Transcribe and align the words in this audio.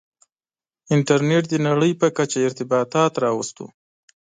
•انټرنېټ 0.93 1.43
د 1.49 1.55
نړۍ 1.67 1.91
په 2.01 2.07
کچه 2.17 2.37
ارتباطات 2.47 3.13
راوستل. 3.23 3.67